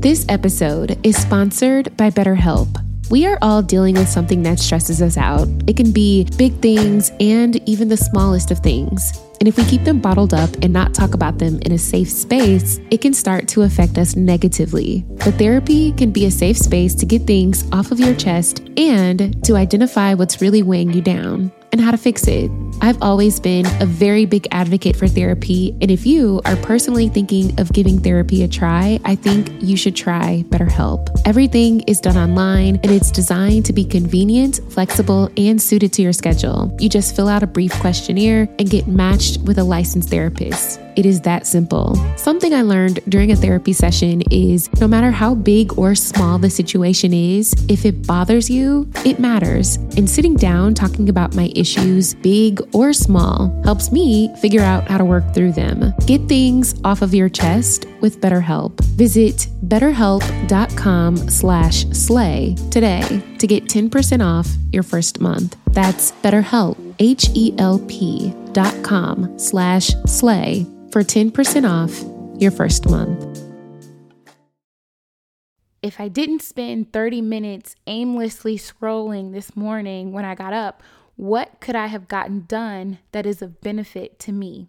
This 0.00 0.26
episode 0.28 0.98
is 1.02 1.16
sponsored 1.16 1.96
by 1.96 2.10
BetterHelp. 2.10 2.93
We 3.10 3.26
are 3.26 3.38
all 3.42 3.62
dealing 3.62 3.96
with 3.96 4.08
something 4.08 4.42
that 4.44 4.58
stresses 4.58 5.02
us 5.02 5.16
out. 5.16 5.46
It 5.66 5.76
can 5.76 5.92
be 5.92 6.24
big 6.36 6.54
things 6.60 7.12
and 7.20 7.56
even 7.68 7.88
the 7.88 7.96
smallest 7.96 8.50
of 8.50 8.60
things. 8.60 9.12
And 9.40 9.48
if 9.48 9.58
we 9.58 9.64
keep 9.64 9.84
them 9.84 10.00
bottled 10.00 10.32
up 10.32 10.50
and 10.62 10.72
not 10.72 10.94
talk 10.94 11.12
about 11.12 11.38
them 11.38 11.58
in 11.62 11.72
a 11.72 11.78
safe 11.78 12.10
space, 12.10 12.80
it 12.90 13.02
can 13.02 13.12
start 13.12 13.46
to 13.48 13.62
affect 13.62 13.98
us 13.98 14.16
negatively. 14.16 15.04
But 15.18 15.34
therapy 15.34 15.92
can 15.92 16.12
be 16.12 16.24
a 16.24 16.30
safe 16.30 16.56
space 16.56 16.94
to 16.94 17.06
get 17.06 17.26
things 17.26 17.70
off 17.72 17.90
of 17.90 18.00
your 18.00 18.14
chest 18.14 18.62
and 18.78 19.44
to 19.44 19.56
identify 19.56 20.14
what's 20.14 20.40
really 20.40 20.62
weighing 20.62 20.92
you 20.92 21.02
down 21.02 21.52
and 21.74 21.80
how 21.80 21.90
to 21.90 21.96
fix 21.98 22.28
it. 22.28 22.52
I've 22.80 23.02
always 23.02 23.40
been 23.40 23.66
a 23.82 23.86
very 23.86 24.26
big 24.26 24.46
advocate 24.52 24.94
for 24.94 25.08
therapy, 25.08 25.76
and 25.80 25.90
if 25.90 26.06
you 26.06 26.40
are 26.44 26.54
personally 26.56 27.08
thinking 27.08 27.58
of 27.58 27.72
giving 27.72 27.98
therapy 27.98 28.44
a 28.44 28.48
try, 28.48 29.00
I 29.04 29.16
think 29.16 29.50
you 29.60 29.76
should 29.76 29.96
try 29.96 30.44
BetterHelp. 30.50 31.08
Everything 31.24 31.80
is 31.88 32.00
done 32.00 32.16
online 32.16 32.76
and 32.84 32.92
it's 32.92 33.10
designed 33.10 33.66
to 33.66 33.72
be 33.72 33.84
convenient, 33.84 34.60
flexible, 34.70 35.32
and 35.36 35.60
suited 35.60 35.92
to 35.94 36.02
your 36.02 36.12
schedule. 36.12 36.76
You 36.78 36.88
just 36.88 37.16
fill 37.16 37.26
out 37.26 37.42
a 37.42 37.46
brief 37.48 37.72
questionnaire 37.80 38.48
and 38.60 38.70
get 38.70 38.86
matched 38.86 39.40
with 39.42 39.58
a 39.58 39.64
licensed 39.64 40.10
therapist. 40.10 40.78
It 40.96 41.06
is 41.06 41.20
that 41.22 41.46
simple. 41.46 41.96
Something 42.16 42.54
I 42.54 42.62
learned 42.62 43.00
during 43.08 43.32
a 43.32 43.36
therapy 43.36 43.72
session 43.72 44.22
is 44.30 44.72
no 44.80 44.86
matter 44.86 45.10
how 45.10 45.34
big 45.34 45.76
or 45.78 45.94
small 45.94 46.38
the 46.38 46.50
situation 46.50 47.12
is, 47.12 47.52
if 47.68 47.84
it 47.84 48.06
bothers 48.06 48.48
you, 48.48 48.88
it 49.04 49.18
matters. 49.18 49.76
And 49.96 50.08
sitting 50.08 50.34
down 50.36 50.74
talking 50.74 51.08
about 51.08 51.34
my 51.34 51.52
issues, 51.56 52.14
big 52.14 52.60
or 52.72 52.92
small, 52.92 53.50
helps 53.64 53.90
me 53.90 54.34
figure 54.36 54.62
out 54.62 54.88
how 54.88 54.98
to 54.98 55.04
work 55.04 55.34
through 55.34 55.52
them. 55.52 55.92
Get 56.06 56.28
things 56.28 56.80
off 56.84 57.02
of 57.02 57.14
your 57.14 57.28
chest 57.28 57.86
with 58.00 58.20
BetterHelp. 58.20 58.80
Visit 58.96 59.48
betterhelp.com 59.66 61.16
slash 61.16 61.86
slay 61.90 62.56
today 62.70 63.22
to 63.38 63.46
get 63.46 63.64
10% 63.64 64.24
off 64.24 64.48
your 64.72 64.82
first 64.82 65.20
month. 65.20 65.56
That's 65.70 66.12
BetterHelp, 66.12 66.94
H-E-L-P 66.98 68.34
dot 68.52 68.84
com 68.84 69.36
slash 69.36 69.88
slay 70.06 70.64
for 70.94 71.02
10% 71.02 71.68
off 71.68 72.40
your 72.40 72.52
first 72.52 72.88
month. 72.88 73.42
If 75.82 75.98
I 75.98 76.06
didn't 76.06 76.40
spend 76.40 76.92
30 76.92 77.20
minutes 77.20 77.74
aimlessly 77.88 78.56
scrolling 78.56 79.32
this 79.32 79.56
morning 79.56 80.12
when 80.12 80.24
I 80.24 80.36
got 80.36 80.52
up, 80.52 80.84
what 81.16 81.58
could 81.58 81.74
I 81.74 81.88
have 81.88 82.06
gotten 82.06 82.44
done 82.46 82.98
that 83.10 83.26
is 83.26 83.42
of 83.42 83.60
benefit 83.60 84.20
to 84.20 84.30
me? 84.30 84.68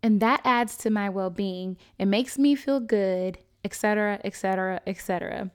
And 0.00 0.20
that 0.20 0.42
adds 0.44 0.76
to 0.76 0.90
my 0.90 1.08
well 1.08 1.30
being. 1.30 1.76
It 1.98 2.06
makes 2.06 2.38
me 2.38 2.54
feel 2.54 2.78
good, 2.78 3.38
etc., 3.64 4.20
etc., 4.22 4.80
etc. 4.86 5.50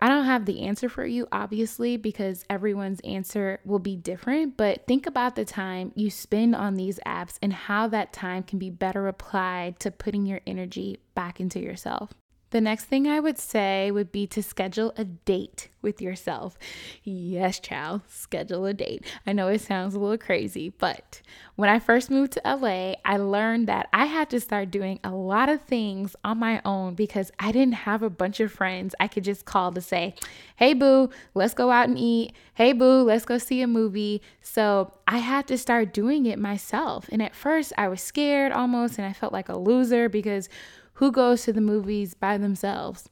I 0.00 0.08
don't 0.08 0.26
have 0.26 0.44
the 0.44 0.62
answer 0.62 0.88
for 0.88 1.06
you, 1.06 1.26
obviously, 1.32 1.96
because 1.96 2.44
everyone's 2.50 3.00
answer 3.00 3.60
will 3.64 3.78
be 3.78 3.96
different. 3.96 4.56
But 4.56 4.86
think 4.86 5.06
about 5.06 5.36
the 5.36 5.44
time 5.44 5.92
you 5.94 6.10
spend 6.10 6.54
on 6.54 6.74
these 6.74 7.00
apps 7.06 7.38
and 7.40 7.52
how 7.52 7.88
that 7.88 8.12
time 8.12 8.42
can 8.42 8.58
be 8.58 8.70
better 8.70 9.08
applied 9.08 9.80
to 9.80 9.90
putting 9.90 10.26
your 10.26 10.40
energy 10.46 10.98
back 11.14 11.40
into 11.40 11.60
yourself. 11.60 12.12
The 12.50 12.60
next 12.60 12.84
thing 12.84 13.08
I 13.08 13.18
would 13.18 13.38
say 13.38 13.90
would 13.90 14.12
be 14.12 14.26
to 14.28 14.42
schedule 14.42 14.92
a 14.96 15.04
date 15.04 15.68
with 15.82 16.00
yourself. 16.00 16.56
Yes, 17.02 17.58
child, 17.58 18.02
schedule 18.06 18.64
a 18.66 18.72
date. 18.72 19.04
I 19.26 19.32
know 19.32 19.48
it 19.48 19.60
sounds 19.60 19.94
a 19.94 19.98
little 19.98 20.16
crazy, 20.16 20.68
but 20.68 21.22
when 21.56 21.68
I 21.68 21.80
first 21.80 22.08
moved 22.08 22.32
to 22.34 22.42
LA, 22.44 22.94
I 23.04 23.16
learned 23.16 23.66
that 23.66 23.88
I 23.92 24.06
had 24.06 24.30
to 24.30 24.40
start 24.40 24.70
doing 24.70 25.00
a 25.02 25.10
lot 25.10 25.48
of 25.48 25.62
things 25.62 26.14
on 26.22 26.38
my 26.38 26.62
own 26.64 26.94
because 26.94 27.32
I 27.40 27.50
didn't 27.50 27.74
have 27.74 28.02
a 28.02 28.10
bunch 28.10 28.38
of 28.38 28.52
friends 28.52 28.94
I 29.00 29.08
could 29.08 29.24
just 29.24 29.44
call 29.44 29.72
to 29.72 29.80
say, 29.80 30.14
hey, 30.54 30.72
boo, 30.72 31.10
let's 31.34 31.54
go 31.54 31.72
out 31.72 31.88
and 31.88 31.98
eat. 31.98 32.32
Hey, 32.54 32.72
boo, 32.72 33.02
let's 33.02 33.24
go 33.24 33.38
see 33.38 33.60
a 33.60 33.66
movie. 33.66 34.22
So 34.40 34.92
I 35.08 35.18
had 35.18 35.48
to 35.48 35.58
start 35.58 35.92
doing 35.92 36.26
it 36.26 36.38
myself. 36.38 37.08
And 37.10 37.20
at 37.22 37.34
first, 37.34 37.72
I 37.76 37.88
was 37.88 38.00
scared 38.00 38.52
almost, 38.52 38.98
and 38.98 39.06
I 39.06 39.12
felt 39.12 39.32
like 39.32 39.48
a 39.48 39.58
loser 39.58 40.08
because 40.08 40.48
who 40.96 41.12
goes 41.12 41.42
to 41.42 41.52
the 41.52 41.60
movies 41.60 42.14
by 42.14 42.38
themselves? 42.38 43.08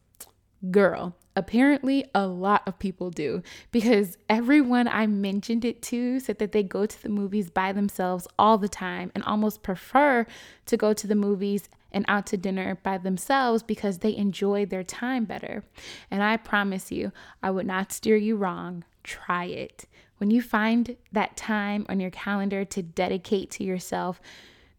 Girl, 0.70 1.14
apparently 1.36 2.06
a 2.14 2.26
lot 2.26 2.62
of 2.66 2.78
people 2.78 3.10
do 3.10 3.42
because 3.72 4.16
everyone 4.30 4.88
I 4.88 5.06
mentioned 5.06 5.66
it 5.66 5.82
to 5.82 6.18
said 6.18 6.38
that 6.38 6.52
they 6.52 6.62
go 6.62 6.86
to 6.86 7.02
the 7.02 7.10
movies 7.10 7.50
by 7.50 7.72
themselves 7.72 8.26
all 8.38 8.56
the 8.56 8.70
time 8.70 9.12
and 9.14 9.22
almost 9.24 9.62
prefer 9.62 10.26
to 10.64 10.76
go 10.78 10.94
to 10.94 11.06
the 11.06 11.14
movies 11.14 11.68
and 11.92 12.06
out 12.08 12.26
to 12.28 12.38
dinner 12.38 12.78
by 12.82 12.96
themselves 12.96 13.62
because 13.62 13.98
they 13.98 14.16
enjoy 14.16 14.64
their 14.64 14.82
time 14.82 15.26
better. 15.26 15.62
And 16.10 16.22
I 16.22 16.38
promise 16.38 16.90
you, 16.90 17.12
I 17.42 17.50
would 17.50 17.66
not 17.66 17.92
steer 17.92 18.16
you 18.16 18.36
wrong. 18.36 18.84
Try 19.02 19.44
it. 19.44 19.84
When 20.16 20.30
you 20.30 20.40
find 20.40 20.96
that 21.12 21.36
time 21.36 21.84
on 21.90 22.00
your 22.00 22.10
calendar 22.10 22.64
to 22.64 22.82
dedicate 22.82 23.50
to 23.52 23.64
yourself, 23.64 24.22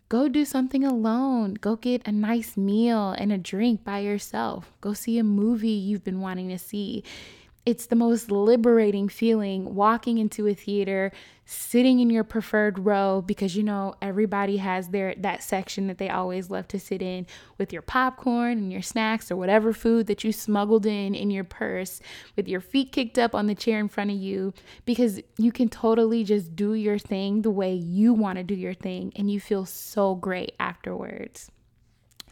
Go 0.07 0.27
do 0.27 0.45
something 0.45 0.83
alone. 0.83 1.55
Go 1.55 1.75
get 1.75 2.07
a 2.07 2.11
nice 2.11 2.55
meal 2.55 3.09
and 3.17 3.31
a 3.31 3.39
drink 3.39 3.83
by 3.83 3.99
yourself. 3.99 4.71
Go 4.79 4.93
see 4.93 5.17
a 5.17 5.23
movie 5.23 5.69
you've 5.69 6.03
been 6.03 6.21
wanting 6.21 6.49
to 6.49 6.59
see. 6.59 7.03
It's 7.65 7.87
the 7.87 7.95
most 7.95 8.29
liberating 8.29 9.09
feeling 9.09 9.73
walking 9.73 10.19
into 10.19 10.45
a 10.45 10.53
theater, 10.53 11.11
sitting 11.45 11.99
in 11.99 12.11
your 12.11 12.23
preferred 12.23 12.77
row 12.77 13.23
because 13.25 13.55
you 13.55 13.63
know 13.63 13.95
everybody 14.03 14.57
has 14.57 14.89
their 14.89 15.15
that 15.17 15.41
section 15.41 15.87
that 15.87 15.97
they 15.97 16.07
always 16.07 16.51
love 16.51 16.67
to 16.67 16.79
sit 16.79 17.01
in 17.01 17.25
with 17.57 17.73
your 17.73 17.81
popcorn 17.81 18.59
and 18.59 18.71
your 18.71 18.83
snacks 18.83 19.31
or 19.31 19.35
whatever 19.35 19.73
food 19.73 20.05
that 20.05 20.23
you 20.23 20.31
smuggled 20.31 20.85
in 20.85 21.15
in 21.15 21.31
your 21.31 21.43
purse 21.43 22.01
with 22.35 22.47
your 22.47 22.61
feet 22.61 22.91
kicked 22.91 23.17
up 23.17 23.33
on 23.33 23.47
the 23.47 23.55
chair 23.55 23.79
in 23.79 23.87
front 23.87 24.11
of 24.11 24.17
you 24.17 24.53
because 24.85 25.19
you 25.37 25.51
can 25.51 25.67
totally 25.67 26.23
just 26.23 26.55
do 26.55 26.75
your 26.75 26.99
thing 26.99 27.41
the 27.41 27.49
way 27.49 27.73
you 27.73 28.13
want 28.13 28.37
to 28.37 28.43
do 28.43 28.55
your 28.55 28.75
thing 28.75 29.11
and 29.15 29.31
you 29.31 29.39
feel 29.39 29.65
so 29.65 30.13
great 30.13 30.53
afterwards. 30.59 31.49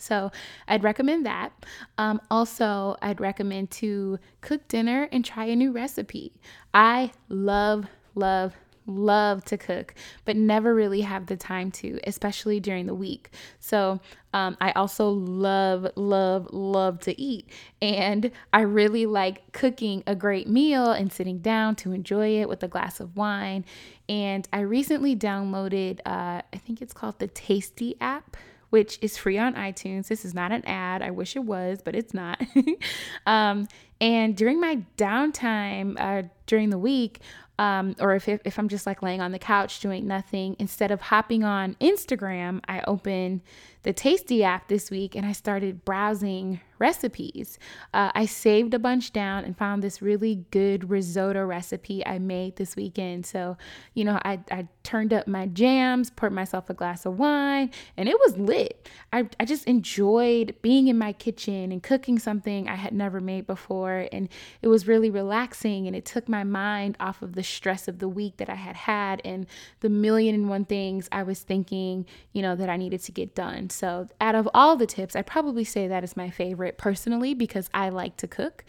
So 0.03 0.31
I'd 0.67 0.83
recommend 0.83 1.25
that. 1.25 1.53
Um, 1.97 2.21
also, 2.29 2.97
I'd 3.01 3.21
recommend 3.21 3.71
to 3.71 4.19
cook 4.41 4.67
dinner 4.67 5.07
and 5.11 5.23
try 5.23 5.45
a 5.45 5.55
new 5.55 5.71
recipe. 5.71 6.33
I 6.73 7.11
love, 7.29 7.85
love, 8.13 8.53
love 8.85 9.45
to 9.45 9.57
cook, 9.57 9.95
but 10.25 10.35
never 10.35 10.75
really 10.75 11.01
have 11.01 11.27
the 11.27 11.37
time 11.37 11.71
to, 11.71 11.99
especially 12.05 12.59
during 12.59 12.85
the 12.85 12.93
week. 12.93 13.29
So 13.59 14.01
um, 14.33 14.57
I 14.59 14.71
also 14.71 15.09
love, 15.09 15.87
love, 15.95 16.49
love 16.51 16.99
to 17.01 17.19
eat. 17.19 17.47
And 17.81 18.31
I 18.51 18.61
really 18.61 19.05
like 19.05 19.53
cooking 19.53 20.03
a 20.05 20.15
great 20.15 20.49
meal 20.49 20.91
and 20.91 21.13
sitting 21.13 21.39
down 21.39 21.75
to 21.77 21.93
enjoy 21.93 22.41
it 22.41 22.49
with 22.49 22.61
a 22.63 22.67
glass 22.67 22.99
of 22.99 23.15
wine. 23.15 23.63
And 24.09 24.47
I 24.51 24.61
recently 24.61 25.15
downloaded, 25.15 25.99
uh, 26.05 26.41
I 26.51 26.57
think 26.57 26.81
it's 26.81 26.93
called 26.93 27.19
the 27.19 27.27
Tasty 27.27 27.95
app 28.01 28.35
which 28.73 28.97
is 29.03 29.17
free 29.19 29.37
on 29.37 29.53
iTunes. 29.53 30.07
This 30.07 30.25
is 30.25 30.33
not 30.33 30.51
an 30.51 30.65
ad. 30.65 31.03
I 31.03 31.11
wish 31.11 31.35
it 31.35 31.43
was, 31.43 31.79
but 31.85 31.95
it's 31.95 32.11
not. 32.11 32.41
um, 33.27 33.67
and 34.01 34.35
during 34.35 34.59
my 34.59 34.81
downtime 34.97 35.95
uh, 35.99 36.27
during 36.47 36.71
the 36.71 36.79
week, 36.79 37.19
um, 37.59 37.95
or 37.99 38.15
if, 38.15 38.27
if 38.27 38.57
I'm 38.57 38.67
just 38.67 38.87
like 38.87 39.03
laying 39.03 39.21
on 39.21 39.31
the 39.31 39.37
couch 39.37 39.79
doing 39.79 40.07
nothing, 40.07 40.55
instead 40.57 40.89
of 40.89 41.01
hopping 41.01 41.43
on 41.43 41.75
Instagram, 41.75 42.61
I 42.67 42.81
open 42.87 43.43
the 43.83 43.93
Tasty 43.93 44.43
app 44.43 44.69
this 44.69 44.89
week 44.89 45.13
and 45.13 45.23
I 45.23 45.33
started 45.33 45.85
browsing 45.85 46.59
recipes. 46.83 47.57
Uh, 47.93 48.11
I 48.13 48.25
saved 48.25 48.73
a 48.73 48.79
bunch 48.79 49.13
down 49.13 49.45
and 49.45 49.57
found 49.57 49.81
this 49.81 50.01
really 50.01 50.43
good 50.51 50.89
risotto 50.89 51.45
recipe 51.45 52.05
I 52.05 52.19
made 52.19 52.57
this 52.57 52.75
weekend. 52.75 53.25
So, 53.25 53.57
you 53.93 54.03
know, 54.03 54.19
I, 54.25 54.41
I 54.51 54.67
turned 54.83 55.13
up 55.13 55.25
my 55.25 55.45
jams, 55.45 56.09
poured 56.09 56.33
myself 56.33 56.69
a 56.69 56.73
glass 56.73 57.05
of 57.05 57.17
wine, 57.17 57.71
and 57.95 58.09
it 58.09 58.19
was 58.19 58.37
lit. 58.37 58.89
I, 59.13 59.29
I 59.39 59.45
just 59.45 59.65
enjoyed 59.65 60.55
being 60.61 60.89
in 60.89 60.97
my 60.97 61.13
kitchen 61.13 61.71
and 61.71 61.81
cooking 61.81 62.19
something 62.19 62.67
I 62.67 62.75
had 62.75 62.93
never 62.93 63.21
made 63.21 63.47
before. 63.47 64.09
And 64.11 64.27
it 64.61 64.67
was 64.67 64.85
really 64.85 65.09
relaxing 65.09 65.87
and 65.87 65.95
it 65.95 66.03
took 66.03 66.27
my 66.27 66.43
mind 66.43 66.97
off 66.99 67.21
of 67.21 67.33
the 67.33 67.43
stress 67.43 67.87
of 67.87 67.99
the 67.99 68.09
week 68.09 68.35
that 68.37 68.49
I 68.49 68.55
had 68.55 68.75
had 68.75 69.21
and 69.23 69.47
the 69.79 69.89
million 69.89 70.35
and 70.35 70.49
one 70.49 70.65
things 70.65 71.07
I 71.13 71.23
was 71.23 71.39
thinking, 71.39 72.05
you 72.33 72.41
know, 72.41 72.57
that 72.57 72.67
I 72.67 72.75
needed 72.75 73.01
to 73.03 73.13
get 73.13 73.35
done. 73.35 73.69
So, 73.69 74.09
out 74.19 74.35
of 74.35 74.49
all 74.53 74.75
the 74.75 74.85
tips, 74.85 75.15
I 75.15 75.21
probably 75.21 75.63
say 75.63 75.87
that 75.87 76.03
is 76.03 76.17
my 76.17 76.29
favorite 76.73 76.77
personally 76.77 77.33
because 77.33 77.69
I 77.73 77.89
like 77.89 78.17
to 78.17 78.27
cook. 78.27 78.65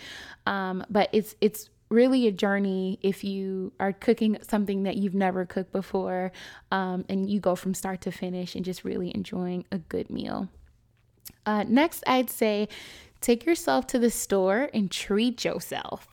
Um, 0.46 0.84
but 0.90 1.08
it's 1.12 1.34
it's 1.40 1.70
really 1.90 2.26
a 2.26 2.32
journey 2.32 2.98
if 3.02 3.22
you 3.22 3.72
are 3.78 3.92
cooking 3.92 4.36
something 4.42 4.84
that 4.84 4.96
you've 4.96 5.14
never 5.14 5.44
cooked 5.44 5.70
before 5.70 6.32
um, 6.72 7.04
and 7.08 7.30
you 7.30 7.38
go 7.38 7.54
from 7.54 7.74
start 7.74 8.00
to 8.00 8.10
finish 8.10 8.56
and 8.56 8.64
just 8.64 8.84
really 8.84 9.14
enjoying 9.14 9.64
a 9.70 9.78
good 9.78 10.10
meal. 10.10 10.48
Uh, 11.46 11.64
next, 11.68 12.02
I'd 12.06 12.30
say 12.30 12.68
take 13.20 13.46
yourself 13.46 13.86
to 13.88 13.98
the 13.98 14.10
store 14.10 14.70
and 14.74 14.90
treat 14.90 15.44
yourself. 15.44 16.08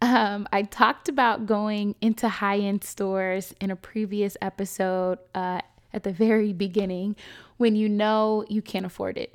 Um, 0.00 0.48
I 0.52 0.62
talked 0.62 1.08
about 1.08 1.46
going 1.46 1.94
into 2.00 2.28
high 2.28 2.58
end 2.58 2.82
stores 2.82 3.54
in 3.60 3.70
a 3.70 3.76
previous 3.76 4.36
episode 4.40 5.18
uh, 5.34 5.60
at 5.94 6.02
the 6.02 6.12
very 6.12 6.52
beginning, 6.52 7.16
when 7.62 7.76
you 7.76 7.88
know 7.88 8.44
you 8.48 8.60
can't 8.60 8.84
afford 8.84 9.16
it. 9.16 9.32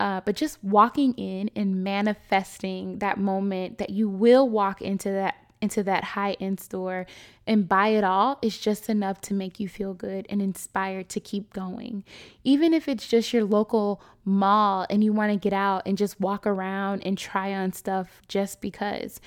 Uh, 0.00 0.20
but 0.24 0.34
just 0.34 0.62
walking 0.64 1.14
in 1.14 1.48
and 1.54 1.84
manifesting 1.84 2.98
that 2.98 3.18
moment 3.18 3.78
that 3.78 3.90
you 3.90 4.08
will 4.08 4.48
walk 4.48 4.82
into 4.82 5.10
that 5.10 5.36
into 5.60 5.82
that 5.82 6.04
high 6.04 6.36
end 6.38 6.60
store 6.60 7.06
and 7.46 7.68
buy 7.68 7.88
it 7.88 8.04
all 8.04 8.38
is 8.42 8.58
just 8.58 8.88
enough 8.88 9.20
to 9.20 9.34
make 9.34 9.58
you 9.58 9.68
feel 9.68 9.94
good 9.94 10.26
and 10.28 10.40
inspired 10.40 11.08
to 11.08 11.18
keep 11.20 11.52
going. 11.52 12.04
Even 12.44 12.72
if 12.72 12.88
it's 12.88 13.08
just 13.08 13.32
your 13.32 13.44
local 13.44 14.00
mall 14.24 14.86
and 14.90 15.02
you 15.02 15.12
want 15.12 15.32
to 15.32 15.38
get 15.38 15.52
out 15.52 15.82
and 15.84 15.98
just 15.98 16.20
walk 16.20 16.46
around 16.46 17.04
and 17.04 17.16
try 17.16 17.52
on 17.54 17.72
stuff 17.72 18.22
just 18.28 18.60
because. 18.60 19.20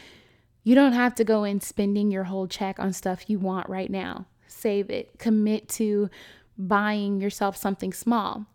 You 0.64 0.76
don't 0.76 0.94
have 0.94 1.16
to 1.16 1.24
go 1.24 1.44
in 1.44 1.60
spending 1.60 2.12
your 2.12 2.26
whole 2.26 2.48
check 2.48 2.80
on 2.80 2.94
stuff 2.94 3.30
you 3.30 3.40
want 3.40 3.68
right 3.68 3.90
now. 3.90 4.26
Save 4.48 4.90
it. 4.90 5.18
Commit 5.18 5.68
to 5.70 6.10
buying 6.68 7.22
yourself 7.22 7.58
something 7.58 7.94
small. 7.94 8.46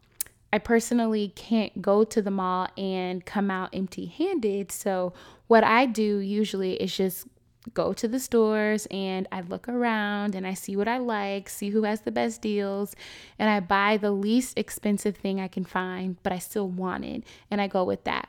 I 0.52 0.58
personally 0.58 1.32
can't 1.34 1.82
go 1.82 2.04
to 2.04 2.22
the 2.22 2.30
mall 2.30 2.68
and 2.78 3.24
come 3.24 3.50
out 3.50 3.70
empty 3.72 4.06
handed. 4.06 4.72
So, 4.72 5.12
what 5.48 5.64
I 5.64 5.86
do 5.86 6.18
usually 6.18 6.74
is 6.74 6.96
just 6.96 7.26
go 7.74 7.92
to 7.92 8.06
the 8.06 8.20
stores 8.20 8.86
and 8.90 9.26
I 9.32 9.40
look 9.40 9.68
around 9.68 10.34
and 10.34 10.46
I 10.46 10.54
see 10.54 10.76
what 10.76 10.88
I 10.88 10.98
like, 10.98 11.48
see 11.48 11.70
who 11.70 11.82
has 11.82 12.02
the 12.02 12.12
best 12.12 12.40
deals, 12.40 12.94
and 13.38 13.50
I 13.50 13.60
buy 13.60 13.96
the 13.96 14.12
least 14.12 14.56
expensive 14.58 15.16
thing 15.16 15.40
I 15.40 15.48
can 15.48 15.64
find, 15.64 16.16
but 16.22 16.32
I 16.32 16.38
still 16.38 16.68
want 16.68 17.04
it, 17.04 17.24
and 17.50 17.60
I 17.60 17.66
go 17.66 17.84
with 17.84 18.04
that. 18.04 18.28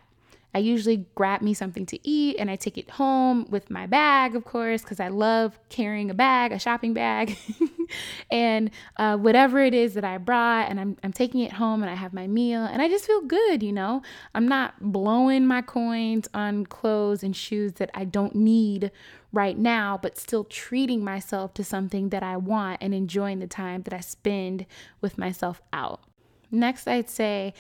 I 0.56 0.60
usually 0.60 1.06
grab 1.14 1.42
me 1.42 1.54
something 1.54 1.86
to 1.88 2.08
eat 2.08 2.38
and 2.40 2.50
I 2.50 2.56
take 2.56 2.80
it 2.80 2.90
home 2.90 3.46
with 3.50 3.70
my 3.70 3.86
bag, 3.86 4.36
of 4.36 4.44
course, 4.44 4.82
because 4.82 5.00
I 5.00 5.10
love 5.10 5.60
carrying 5.70 6.10
a 6.10 6.16
bag, 6.16 6.52
a 6.52 6.58
shopping 6.58 6.96
bag, 6.96 7.38
and 8.32 8.72
uh, 8.98 9.18
whatever 9.18 9.60
it 9.60 9.74
is 9.74 9.94
that 9.94 10.04
I 10.04 10.18
brought, 10.18 10.70
and 10.70 10.80
I'm, 10.80 10.98
I'm 11.04 11.14
taking 11.14 11.42
it 11.42 11.54
home 11.54 11.82
and 11.82 11.90
I 11.90 11.96
have 11.96 12.14
my 12.14 12.28
meal, 12.28 12.64
and 12.64 12.82
I 12.82 12.88
just 12.88 13.06
feel 13.06 13.22
good, 13.22 13.64
you 13.64 13.72
know? 13.72 14.02
I'm 14.34 14.48
not 14.48 14.76
blowing 14.80 15.46
my 15.46 15.62
coins 15.62 16.28
on 16.34 16.66
clothes 16.66 17.24
and 17.24 17.36
shoes 17.36 17.74
that 17.74 17.90
I 17.94 18.06
don't 18.06 18.36
need 18.36 18.92
right 19.32 19.58
now, 19.58 20.00
but 20.02 20.18
still 20.18 20.44
treating 20.46 21.04
myself 21.04 21.54
to 21.56 21.64
something 21.64 22.10
that 22.10 22.24
I 22.24 22.38
want 22.38 22.80
and 22.82 22.94
enjoying 22.94 23.40
the 23.40 23.48
time 23.48 23.84
that 23.84 23.94
I 23.94 24.00
spend 24.00 24.66
with 25.02 25.18
myself 25.18 25.62
out. 25.74 26.02
Next, 26.50 26.88
I'd 26.88 27.10
say 27.10 27.54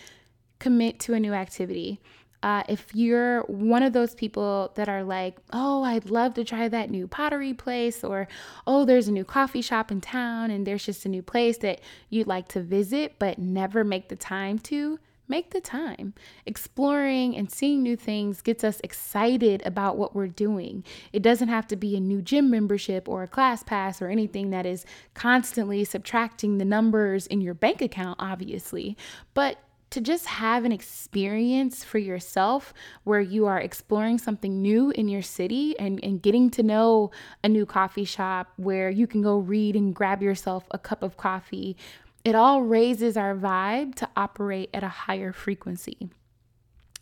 commit 0.59 0.99
to 1.01 1.13
a 1.13 1.19
new 1.19 1.33
activity. 1.33 1.99
Uh, 2.43 2.63
if 2.69 2.93
you're 2.93 3.41
one 3.43 3.83
of 3.83 3.93
those 3.93 4.13
people 4.13 4.71
that 4.75 4.87
are 4.87 5.03
like, 5.03 5.37
oh, 5.51 5.83
I'd 5.83 6.09
love 6.09 6.35
to 6.35 6.43
try 6.43 6.67
that 6.67 6.89
new 6.89 7.07
pottery 7.07 7.53
place, 7.53 8.03
or 8.03 8.27
oh, 8.65 8.85
there's 8.85 9.07
a 9.07 9.11
new 9.11 9.25
coffee 9.25 9.61
shop 9.61 9.91
in 9.91 10.01
town 10.01 10.51
and 10.51 10.65
there's 10.65 10.85
just 10.85 11.05
a 11.05 11.09
new 11.09 11.23
place 11.23 11.57
that 11.59 11.81
you'd 12.09 12.27
like 12.27 12.47
to 12.49 12.61
visit 12.61 13.15
but 13.17 13.39
never 13.39 13.83
make 13.83 14.09
the 14.09 14.15
time 14.15 14.59
to, 14.59 14.99
make 15.27 15.51
the 15.51 15.61
time. 15.61 16.13
Exploring 16.45 17.35
and 17.35 17.51
seeing 17.51 17.83
new 17.83 17.95
things 17.95 18.41
gets 18.41 18.63
us 18.63 18.79
excited 18.83 19.61
about 19.65 19.97
what 19.97 20.15
we're 20.15 20.27
doing. 20.27 20.83
It 21.11 21.21
doesn't 21.21 21.49
have 21.49 21.67
to 21.67 21.75
be 21.75 21.95
a 21.95 21.99
new 21.99 22.21
gym 22.21 22.49
membership 22.49 23.09
or 23.09 23.23
a 23.23 23.27
class 23.27 23.63
pass 23.63 24.01
or 24.01 24.09
anything 24.09 24.51
that 24.51 24.65
is 24.65 24.85
constantly 25.13 25.83
subtracting 25.83 26.57
the 26.57 26.65
numbers 26.65 27.27
in 27.27 27.41
your 27.41 27.53
bank 27.53 27.81
account, 27.81 28.17
obviously, 28.19 28.95
but 29.33 29.57
to 29.89 30.01
just 30.01 30.25
have 30.25 30.65
an 30.65 30.71
experience 30.71 31.83
for 31.83 31.97
yourself 31.97 32.73
where 33.03 33.21
you 33.21 33.45
are 33.45 33.59
exploring 33.59 34.17
something 34.17 34.61
new 34.61 34.91
in 34.91 35.07
your 35.07 35.21
city 35.21 35.77
and, 35.79 36.03
and 36.03 36.21
getting 36.21 36.49
to 36.51 36.63
know 36.63 37.11
a 37.43 37.49
new 37.49 37.65
coffee 37.65 38.03
shop 38.03 38.51
where 38.57 38.89
you 38.89 39.07
can 39.07 39.21
go 39.21 39.37
read 39.37 39.75
and 39.75 39.95
grab 39.95 40.21
yourself 40.21 40.65
a 40.71 40.77
cup 40.77 41.03
of 41.03 41.15
coffee. 41.15 41.77
It 42.25 42.35
all 42.35 42.63
raises 42.63 43.15
our 43.15 43.35
vibe 43.35 43.95
to 43.95 44.09
operate 44.17 44.69
at 44.73 44.83
a 44.83 44.89
higher 44.89 45.31
frequency. 45.31 46.09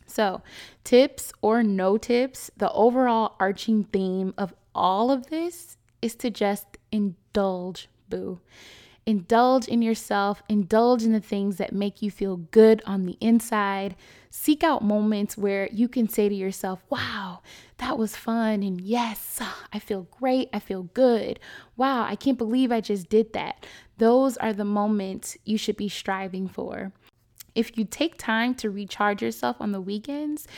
So, 0.06 0.42
tips 0.84 1.32
or 1.42 1.64
no 1.64 1.98
tips, 1.98 2.50
the 2.56 2.70
overall 2.70 3.34
arching 3.40 3.84
theme 3.84 4.32
of 4.38 4.54
all 4.72 5.10
of 5.10 5.26
this 5.26 5.76
is 6.00 6.14
to 6.16 6.30
just 6.30 6.66
indulge, 6.92 7.88
boo. 8.08 8.40
Indulge 9.06 9.68
in 9.68 9.82
yourself, 9.82 10.42
indulge 10.48 11.04
in 11.04 11.12
the 11.12 11.20
things 11.20 11.58
that 11.58 11.72
make 11.72 12.02
you 12.02 12.10
feel 12.10 12.38
good 12.38 12.82
on 12.84 13.06
the 13.06 13.16
inside. 13.20 13.94
Seek 14.30 14.64
out 14.64 14.82
moments 14.82 15.38
where 15.38 15.68
you 15.70 15.88
can 15.88 16.08
say 16.08 16.28
to 16.28 16.34
yourself, 16.34 16.82
Wow, 16.90 17.42
that 17.78 17.98
was 17.98 18.16
fun. 18.16 18.64
And 18.64 18.80
yes, 18.80 19.40
I 19.72 19.78
feel 19.78 20.08
great. 20.10 20.48
I 20.52 20.58
feel 20.58 20.84
good. 20.92 21.38
Wow, 21.76 22.02
I 22.02 22.16
can't 22.16 22.36
believe 22.36 22.72
I 22.72 22.80
just 22.80 23.08
did 23.08 23.32
that. 23.32 23.64
Those 23.98 24.36
are 24.38 24.52
the 24.52 24.64
moments 24.64 25.36
you 25.44 25.56
should 25.56 25.76
be 25.76 25.88
striving 25.88 26.48
for. 26.48 26.92
If 27.54 27.78
you 27.78 27.84
take 27.84 28.18
time 28.18 28.54
to 28.56 28.70
recharge 28.70 29.22
yourself 29.22 29.56
on 29.60 29.70
the 29.70 29.80
weekends, 29.80 30.48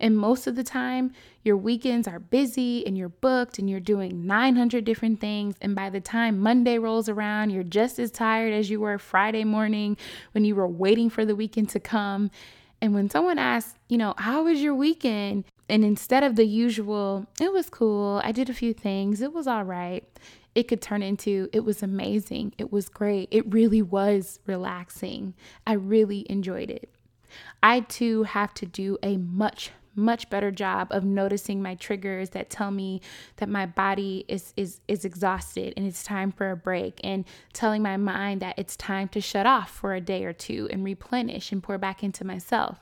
and 0.00 0.16
most 0.16 0.46
of 0.46 0.54
the 0.54 0.64
time, 0.64 1.12
your 1.42 1.56
weekends 1.56 2.06
are 2.06 2.18
busy 2.18 2.86
and 2.86 2.96
you're 2.96 3.08
booked 3.08 3.58
and 3.58 3.68
you're 3.68 3.80
doing 3.80 4.26
900 4.26 4.84
different 4.84 5.20
things. 5.20 5.56
And 5.60 5.74
by 5.74 5.90
the 5.90 6.00
time 6.00 6.38
Monday 6.38 6.78
rolls 6.78 7.08
around, 7.08 7.50
you're 7.50 7.62
just 7.62 7.98
as 7.98 8.10
tired 8.10 8.52
as 8.52 8.70
you 8.70 8.80
were 8.80 8.98
Friday 8.98 9.44
morning 9.44 9.96
when 10.32 10.44
you 10.44 10.54
were 10.54 10.68
waiting 10.68 11.10
for 11.10 11.24
the 11.24 11.34
weekend 11.36 11.70
to 11.70 11.80
come. 11.80 12.30
And 12.80 12.94
when 12.94 13.10
someone 13.10 13.38
asks, 13.38 13.74
you 13.88 13.98
know, 13.98 14.14
how 14.18 14.44
was 14.44 14.62
your 14.62 14.74
weekend? 14.74 15.44
And 15.68 15.84
instead 15.84 16.22
of 16.22 16.36
the 16.36 16.46
usual, 16.46 17.26
it 17.40 17.52
was 17.52 17.68
cool, 17.68 18.20
I 18.24 18.32
did 18.32 18.48
a 18.48 18.54
few 18.54 18.72
things, 18.72 19.20
it 19.20 19.34
was 19.34 19.46
all 19.46 19.64
right, 19.64 20.04
it 20.54 20.62
could 20.68 20.80
turn 20.80 21.02
into, 21.02 21.48
it 21.52 21.64
was 21.64 21.82
amazing, 21.82 22.54
it 22.56 22.72
was 22.72 22.88
great, 22.88 23.28
it 23.30 23.52
really 23.52 23.82
was 23.82 24.40
relaxing. 24.46 25.34
I 25.66 25.74
really 25.74 26.24
enjoyed 26.30 26.70
it. 26.70 26.88
I 27.62 27.80
too 27.80 28.22
have 28.22 28.54
to 28.54 28.66
do 28.66 28.96
a 29.02 29.18
much 29.18 29.72
much 29.98 30.30
better 30.30 30.50
job 30.50 30.88
of 30.90 31.04
noticing 31.04 31.60
my 31.60 31.74
triggers 31.74 32.30
that 32.30 32.48
tell 32.48 32.70
me 32.70 33.00
that 33.36 33.48
my 33.48 33.66
body 33.66 34.24
is 34.28 34.54
is 34.56 34.80
is 34.88 35.04
exhausted 35.04 35.74
and 35.76 35.86
it's 35.86 36.04
time 36.04 36.32
for 36.32 36.50
a 36.50 36.56
break 36.56 37.00
and 37.04 37.24
telling 37.52 37.82
my 37.82 37.96
mind 37.96 38.40
that 38.40 38.58
it's 38.58 38.76
time 38.76 39.08
to 39.08 39.20
shut 39.20 39.44
off 39.44 39.70
for 39.70 39.94
a 39.94 40.00
day 40.00 40.24
or 40.24 40.32
two 40.32 40.68
and 40.70 40.84
replenish 40.84 41.52
and 41.52 41.62
pour 41.62 41.76
back 41.76 42.02
into 42.02 42.24
myself. 42.24 42.78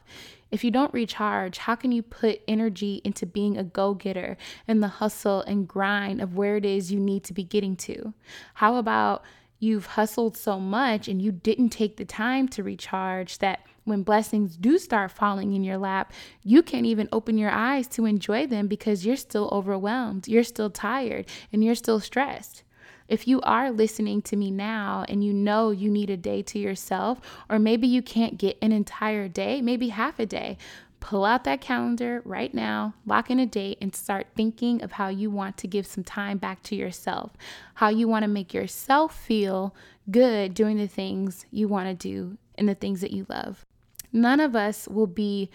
If 0.50 0.62
you 0.62 0.70
don't 0.70 0.94
recharge, 0.94 1.58
how 1.58 1.74
can 1.74 1.90
you 1.90 2.02
put 2.02 2.40
energy 2.46 3.00
into 3.04 3.26
being 3.26 3.56
a 3.58 3.64
go 3.64 3.94
getter 3.94 4.36
and 4.68 4.82
the 4.82 4.88
hustle 4.88 5.40
and 5.42 5.66
grind 5.66 6.20
of 6.20 6.36
where 6.36 6.56
it 6.56 6.64
is 6.64 6.92
you 6.92 7.00
need 7.00 7.24
to 7.24 7.34
be 7.34 7.42
getting 7.42 7.74
to? 7.76 8.14
How 8.54 8.76
about 8.76 9.24
you've 9.58 9.86
hustled 9.86 10.36
so 10.36 10.60
much 10.60 11.08
and 11.08 11.20
you 11.20 11.32
didn't 11.32 11.70
take 11.70 11.96
the 11.96 12.04
time 12.04 12.48
to 12.48 12.62
recharge 12.62 13.38
that 13.38 13.60
when 13.84 14.02
blessings 14.02 14.56
do 14.56 14.78
start 14.78 15.12
falling 15.12 15.52
in 15.52 15.62
your 15.62 15.78
lap, 15.78 16.12
you 16.42 16.62
can't 16.62 16.86
even 16.86 17.08
open 17.12 17.38
your 17.38 17.50
eyes 17.50 17.86
to 17.86 18.04
enjoy 18.04 18.46
them 18.46 18.66
because 18.66 19.06
you're 19.06 19.16
still 19.16 19.48
overwhelmed, 19.52 20.26
you're 20.26 20.42
still 20.42 20.70
tired, 20.70 21.26
and 21.52 21.62
you're 21.64 21.76
still 21.76 22.00
stressed. 22.00 22.64
If 23.08 23.28
you 23.28 23.40
are 23.42 23.70
listening 23.70 24.22
to 24.22 24.36
me 24.36 24.50
now 24.50 25.04
and 25.08 25.22
you 25.22 25.32
know 25.32 25.70
you 25.70 25.88
need 25.88 26.10
a 26.10 26.16
day 26.16 26.42
to 26.42 26.58
yourself, 26.58 27.20
or 27.48 27.60
maybe 27.60 27.86
you 27.86 28.02
can't 28.02 28.36
get 28.36 28.58
an 28.60 28.72
entire 28.72 29.28
day, 29.28 29.62
maybe 29.62 29.90
half 29.90 30.18
a 30.18 30.26
day, 30.26 30.58
pull 31.00 31.24
out 31.24 31.44
that 31.44 31.60
calendar 31.60 32.22
right 32.24 32.52
now, 32.52 32.94
lock 33.04 33.30
in 33.30 33.38
a 33.38 33.46
date, 33.46 33.78
and 33.80 33.94
start 33.94 34.26
thinking 34.34 34.82
of 34.82 34.92
how 34.92 35.08
you 35.08 35.30
want 35.30 35.56
to 35.58 35.68
give 35.68 35.86
some 35.86 36.04
time 36.04 36.38
back 36.38 36.62
to 36.64 36.74
yourself, 36.76 37.32
how 37.74 37.88
you 37.88 38.08
want 38.08 38.22
to 38.22 38.28
make 38.28 38.52
yourself 38.52 39.16
feel 39.16 39.74
good 40.10 40.54
doing 40.54 40.76
the 40.76 40.88
things 40.88 41.46
you 41.50 41.68
want 41.68 41.88
to 41.88 41.94
do 41.94 42.38
and 42.56 42.68
the 42.68 42.74
things 42.74 43.00
that 43.00 43.10
you 43.10 43.26
love. 43.28 43.64
None 44.12 44.40
of 44.40 44.56
us 44.56 44.88
will 44.88 45.06
be 45.06 45.50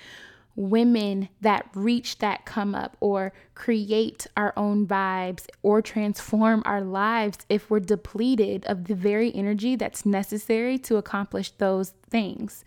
women 0.56 1.30
that 1.40 1.66
reach 1.74 2.18
that 2.20 2.46
come 2.46 2.76
up 2.76 2.98
or 3.00 3.34
create 3.56 4.28
our 4.36 4.54
own 4.58 4.86
vibes 4.86 5.48
or 5.64 5.82
transform 5.82 6.62
our 6.66 6.82
lives 6.82 7.40
if 7.50 7.70
we're 7.70 7.80
depleted 7.80 8.66
of 8.66 8.86
the 8.86 8.96
very 8.96 9.34
energy 9.34 9.76
that's 9.76 10.06
necessary 10.06 10.78
to 10.78 10.98
accomplish 10.98 11.52
those 11.52 11.94
things. 12.10 12.66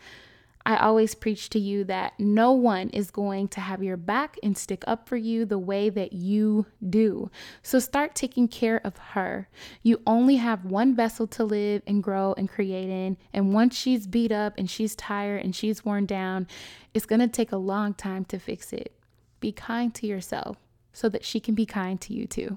I 0.66 0.76
always 0.76 1.14
preach 1.14 1.50
to 1.50 1.58
you 1.58 1.84
that 1.84 2.18
no 2.18 2.52
one 2.52 2.88
is 2.90 3.10
going 3.10 3.48
to 3.48 3.60
have 3.60 3.82
your 3.82 3.98
back 3.98 4.38
and 4.42 4.56
stick 4.56 4.82
up 4.86 5.06
for 5.06 5.16
you 5.16 5.44
the 5.44 5.58
way 5.58 5.90
that 5.90 6.14
you 6.14 6.66
do. 6.88 7.30
So 7.62 7.78
start 7.78 8.14
taking 8.14 8.48
care 8.48 8.80
of 8.82 8.96
her. 8.96 9.48
You 9.82 10.00
only 10.06 10.36
have 10.36 10.64
one 10.64 10.94
vessel 10.94 11.26
to 11.28 11.44
live 11.44 11.82
and 11.86 12.02
grow 12.02 12.34
and 12.38 12.48
create 12.48 12.88
in. 12.88 13.18
And 13.34 13.52
once 13.52 13.76
she's 13.76 14.06
beat 14.06 14.32
up 14.32 14.54
and 14.56 14.70
she's 14.70 14.96
tired 14.96 15.44
and 15.44 15.54
she's 15.54 15.84
worn 15.84 16.06
down, 16.06 16.46
it's 16.94 17.06
going 17.06 17.20
to 17.20 17.28
take 17.28 17.52
a 17.52 17.56
long 17.56 17.92
time 17.92 18.24
to 18.26 18.38
fix 18.38 18.72
it. 18.72 18.94
Be 19.40 19.52
kind 19.52 19.94
to 19.96 20.06
yourself 20.06 20.56
so 20.94 21.10
that 21.10 21.24
she 21.24 21.40
can 21.40 21.54
be 21.54 21.66
kind 21.66 22.00
to 22.00 22.14
you 22.14 22.26
too. 22.26 22.56